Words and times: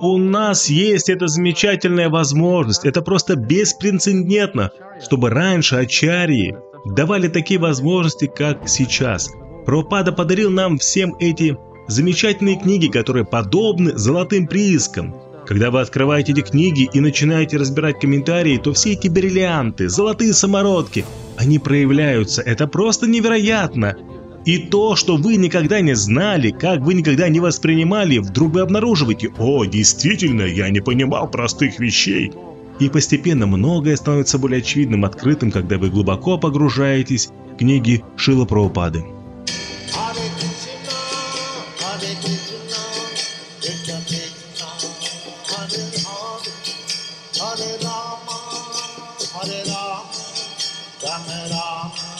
У 0.00 0.18
нас 0.18 0.68
есть 0.68 1.08
эта 1.08 1.26
замечательная 1.26 2.10
возможность, 2.10 2.84
это 2.84 3.00
просто 3.00 3.36
беспрецедентно, 3.36 4.70
чтобы 5.00 5.30
раньше 5.30 5.76
Ачарьи 5.76 6.56
давали 6.84 7.28
такие 7.28 7.58
возможности, 7.58 8.26
как 8.26 8.68
сейчас. 8.68 9.30
Пропада 9.64 10.12
подарил 10.12 10.50
нам 10.50 10.78
всем 10.78 11.16
эти 11.20 11.56
замечательные 11.88 12.58
книги, 12.58 12.88
которые 12.88 13.24
подобны 13.24 13.96
золотым 13.96 14.46
приискам. 14.46 15.14
Когда 15.46 15.70
вы 15.70 15.80
открываете 15.80 16.32
эти 16.32 16.40
книги 16.40 16.88
и 16.92 17.00
начинаете 17.00 17.56
разбирать 17.56 17.98
комментарии, 17.98 18.58
то 18.58 18.72
все 18.72 18.92
эти 18.92 19.08
бриллианты, 19.08 19.88
золотые 19.88 20.34
самородки, 20.34 21.04
они 21.36 21.58
проявляются. 21.58 22.42
Это 22.42 22.66
просто 22.66 23.06
невероятно. 23.08 23.96
И 24.44 24.58
то, 24.58 24.96
что 24.96 25.16
вы 25.16 25.36
никогда 25.36 25.80
не 25.80 25.94
знали, 25.94 26.50
как 26.50 26.80
вы 26.80 26.94
никогда 26.94 27.28
не 27.28 27.38
воспринимали, 27.38 28.18
вдруг 28.18 28.54
вы 28.54 28.62
обнаруживаете, 28.62 29.30
о, 29.38 29.64
действительно, 29.64 30.42
я 30.42 30.68
не 30.70 30.80
понимал 30.80 31.30
простых 31.30 31.78
вещей. 31.78 32.32
И 32.80 32.88
постепенно 32.88 33.46
многое 33.46 33.94
становится 33.96 34.38
более 34.38 34.58
очевидным, 34.58 35.04
открытым, 35.04 35.52
когда 35.52 35.78
вы 35.78 35.90
глубоко 35.90 36.38
погружаетесь 36.38 37.30
в 37.52 37.56
книги 37.58 38.02
Шила 38.16 38.44
Прабхупады. 38.44 39.04
Hare 47.42 47.76
Rama, 47.82 48.38
Hare 49.34 49.62
Rama, 49.66 50.14
Rama 51.02 51.48
Rama. 51.50 52.11